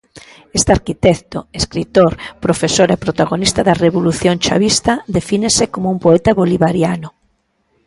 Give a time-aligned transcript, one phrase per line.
[0.57, 2.11] Este arquitecto, escritor,
[2.45, 7.09] profesor e protagonista da revolución chavista, defínese como un poeta bolivariano.